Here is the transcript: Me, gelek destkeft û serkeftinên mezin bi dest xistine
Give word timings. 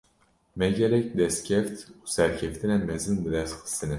Me, 0.57 0.67
gelek 0.79 1.07
destkeft 1.19 1.77
û 2.03 2.05
serkeftinên 2.17 2.81
mezin 2.89 3.17
bi 3.23 3.29
dest 3.35 3.55
xistine 3.63 3.89